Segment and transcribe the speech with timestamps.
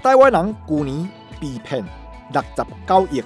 [0.00, 1.08] 台湾人去年
[1.40, 1.84] 被骗
[2.32, 3.22] 六十九亿，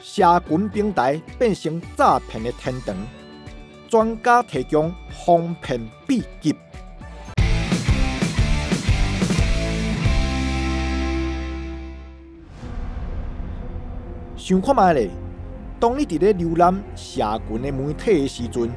[0.00, 2.94] 社群平台变成诈骗的天堂，
[3.88, 6.54] 专家提供防骗秘籍。
[14.36, 15.10] 想看卖咧，
[15.80, 18.70] 当你伫咧浏览社群的媒体的时阵，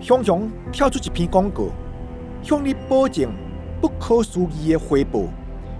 [0.00, 1.68] 常常跳出一篇广告，
[2.42, 3.32] 向你保证
[3.80, 5.20] 不可思议的回报，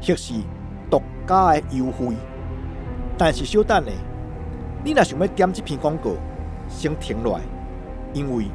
[0.03, 0.35] 或是
[0.91, 2.15] 独家的优惠。
[3.17, 3.93] 但是小等下，
[4.85, 6.11] 你若想要点这篇广告，
[6.69, 7.45] 先停落来，
[8.13, 8.47] 因为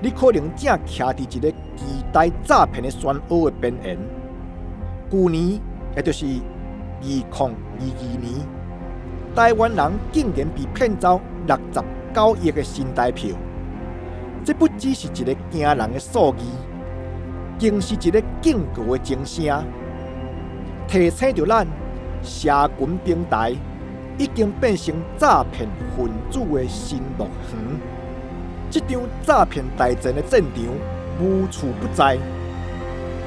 [0.00, 3.98] 你可能正徛伫一个期待诈骗的漩涡的边缘。
[5.10, 5.60] 去年，
[5.96, 8.46] 也就是二零二二年。
[9.34, 11.82] 台湾人竟然被骗走六十
[12.14, 13.36] 九亿的新台票，
[14.42, 16.44] 这不只是一个惊人的数字，
[17.60, 19.62] 更是一个警告的钟声，
[20.88, 21.66] 提醒着咱
[22.22, 23.52] 社群平台
[24.18, 27.80] 已经变成诈骗分子的新乐园。
[28.70, 30.64] 这场诈骗大战的战场
[31.20, 32.16] 无处不在，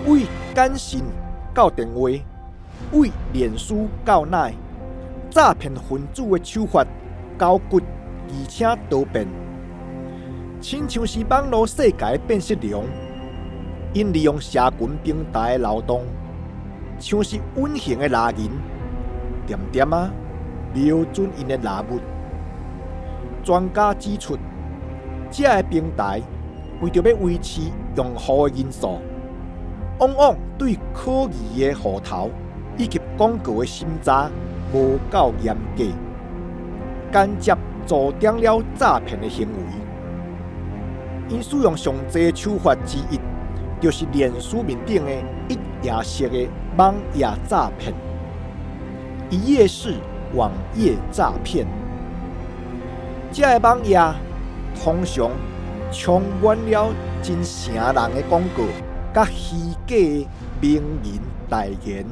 [0.06, 0.22] 为
[0.56, 1.02] 简讯
[1.54, 2.10] 到电话，
[2.92, 4.54] 为脸书到 LINE。
[5.30, 6.84] 诈骗分子的手法
[7.38, 9.28] 高骨，而且多变，
[10.60, 12.84] 亲像是网络世界的变色龙。
[13.94, 16.04] 因利用社群平台的漏洞，
[17.00, 18.50] 像是隐形的拉人，
[19.48, 20.12] 点点啊
[20.74, 22.00] 瞄准因的猎物。
[23.44, 24.38] 专家指出，
[25.32, 26.22] 这个平台
[26.82, 27.62] 为着要维持
[27.96, 29.00] 用户的人数，
[30.00, 32.30] 往往对可疑的户头
[32.78, 34.30] 以及广告的审查。
[34.72, 35.84] 无够严格，
[37.12, 39.56] 间接助长了诈骗的行为。
[41.28, 43.20] 因使用上济手法之一，
[43.82, 45.12] 就是脸书面顶的
[45.48, 46.48] 一页式的
[46.80, 47.94] 网页诈骗。
[49.30, 49.96] 一页式
[50.34, 51.68] 网页诈骗，
[53.34, 54.00] 这个网页
[54.82, 55.30] 通常
[55.92, 56.90] 充满了
[57.22, 58.64] 真诚人的广告，
[59.14, 60.28] 甲虚假的
[60.62, 61.20] 名人
[61.50, 62.06] 代言。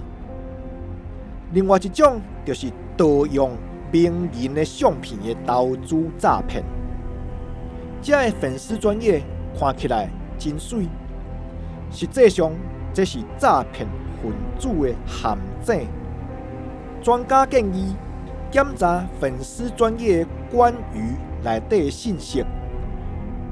[1.53, 2.67] 另外一种就是
[2.97, 3.51] 盗用
[3.89, 6.61] 名人的相片的投资诈骗，
[8.01, 9.23] 这个粉丝专业
[9.57, 10.89] 看起来真水，
[11.89, 12.51] 实际上
[12.93, 13.87] 这是诈骗
[14.21, 15.87] 分子的陷阱。
[17.01, 17.95] 专家建议
[18.51, 21.13] 检查粉丝专业关于
[21.43, 22.43] 内底的信息，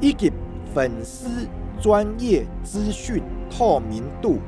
[0.01, 0.31] 以及
[0.73, 1.47] 粉丝
[1.79, 4.39] 专业资讯透明度。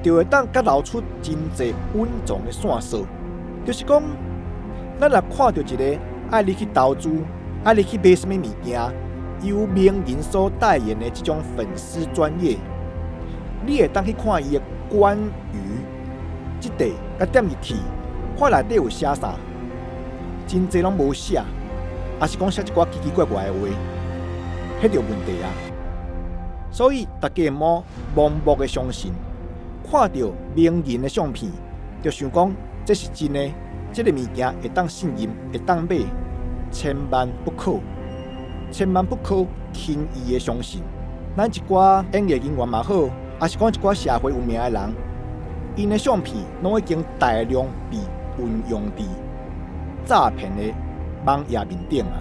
[0.00, 3.04] 就会当揭露出真济稳重的线索，
[3.66, 4.00] 就是讲，
[5.00, 5.98] 咱若看到一个
[6.30, 7.10] 爱你去投资、
[7.64, 8.80] 爱你去买什么物件，
[9.42, 12.56] 由名人所代言的这种粉丝专业，
[13.66, 15.18] 你会当去看伊的关
[15.52, 15.58] 于，
[16.60, 16.88] 即块
[17.18, 17.74] 甲点入去，
[18.38, 19.34] 看内底有写啥，
[20.46, 21.42] 真济拢无写，
[22.18, 23.58] 还是讲写一寡奇奇怪怪的话，
[24.82, 25.48] 迄条问题啊！
[26.70, 27.82] 所以大家莫
[28.16, 29.12] 盲目的相信。
[29.90, 31.50] 看到名人的相片，
[32.02, 32.54] 就想讲
[32.84, 33.50] 这是真的，
[33.90, 35.96] 即个物件会当信任，会当买，
[36.70, 37.80] 千万不可，
[38.70, 40.82] 千万不可轻易的相信。
[41.34, 43.08] 咱一寡演艺人员嘛好，
[43.38, 44.94] 还是讲一寡社会有名的人，
[45.76, 47.96] 因的相片拢已经大量被
[48.42, 49.04] 运用伫
[50.04, 50.74] 诈骗的
[51.24, 52.18] 网页面顶啊，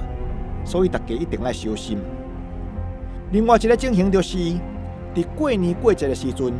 [0.63, 1.97] 所以大家一定要小心。
[3.31, 4.37] 另外一个情形就是，
[5.15, 6.53] 伫过年过节的时阵。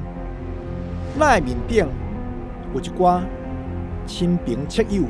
[1.20, 1.88] 那面顶
[2.74, 3.22] 有一寡
[4.06, 5.04] 亲朋戚友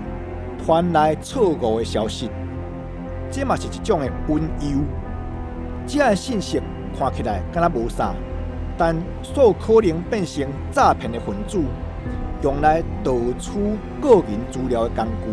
[0.63, 2.29] 传来错误的消息，
[3.29, 4.83] 这嘛是一种的温柔。
[5.85, 6.61] 这样的信息
[6.97, 8.13] 看起来敢若无啥，
[8.77, 11.59] 但所可能变成诈骗的分子
[12.43, 13.51] 用来盗取
[13.99, 15.31] 个人资料的工具。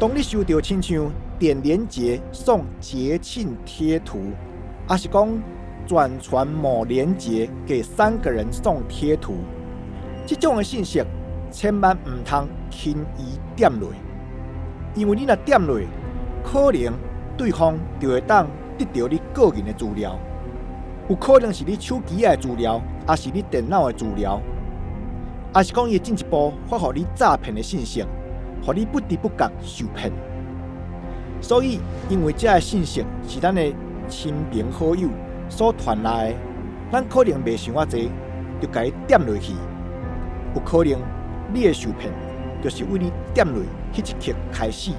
[0.00, 4.18] 当你收到亲像点连接送节庆贴图，
[4.88, 5.28] 还是讲
[5.86, 9.34] 转传某连接给三个人送贴图。
[10.26, 11.02] 这种的信息
[11.50, 13.90] 千万唔通轻易点落，
[14.94, 15.80] 因为你若点落，
[16.42, 16.92] 可能
[17.36, 20.18] 对方就会当得到你个人的资料，
[21.08, 24.40] 有可能是你手机的资料，还是你电脑的资料，
[25.52, 28.02] 还是讲伊进一步发给你诈骗的信息，
[28.66, 30.10] 让你不知不觉受骗。
[31.42, 31.78] 所以，
[32.08, 33.62] 因为这个信息是咱的
[34.08, 35.10] 亲朋好友
[35.50, 36.36] 所传来的，
[36.90, 38.00] 咱可能未想啊多，
[38.58, 39.52] 就该点落去。
[40.54, 40.98] 有可能
[41.52, 42.10] 你的受骗，
[42.62, 43.62] 就是为你点落
[43.92, 44.92] 迄一刻开始。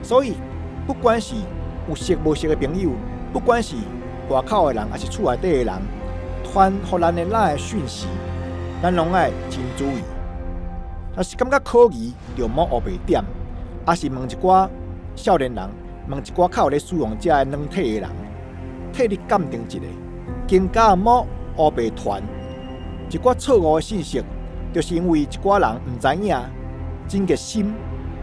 [0.00, 0.34] 所以，
[0.86, 1.34] 不管是
[1.88, 2.90] 有识无识的朋友，
[3.32, 3.74] 不管是
[4.32, 5.74] 外口的人，还是厝内底的人，
[6.44, 8.06] 传给咱的那个讯息，
[8.82, 10.02] 咱拢爱真注意，
[11.14, 13.22] 若是感觉可疑，就莫乌白点，
[13.86, 14.68] 也是问一寡
[15.14, 15.68] 少年人，
[16.08, 18.10] 问一寡较有咧使用这个软体的人，
[18.92, 19.80] 替你鉴定一下，
[20.48, 21.26] 更加莫
[21.58, 22.22] 乌白传
[23.10, 24.22] 一寡错误的信息，
[24.72, 26.36] 就是因为一寡人毋知影，
[27.06, 27.74] 真个心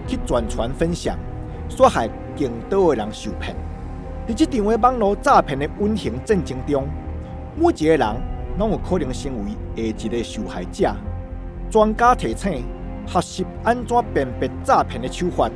[0.07, 1.15] 去转传分享，
[1.69, 3.55] 煞害更多的人受骗。
[4.29, 6.87] 伫这场的网络诈骗的运行战争中，
[7.55, 8.15] 每一个人
[8.59, 10.93] 拢有可能成为下一个受害者。
[11.71, 12.63] 专家提醒，
[13.07, 15.49] 学习安怎辨别诈骗的手法，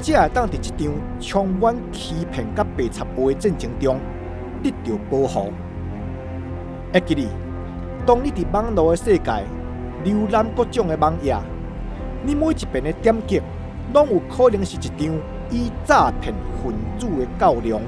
[0.00, 3.98] 才会当伫这场充满欺骗甲白插话的战争中
[4.62, 5.52] 得到保护。
[6.94, 7.28] 会记得，
[8.06, 9.44] 当你伫网络的世界
[10.02, 11.36] 浏览各种的网页，
[12.24, 13.42] 你每一遍的点击，
[13.92, 17.78] 拢有可能是一场以诈骗分子的较量。